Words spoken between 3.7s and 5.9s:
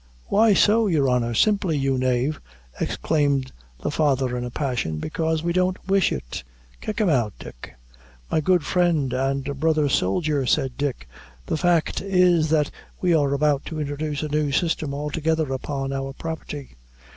the father, in a passion, "because we don't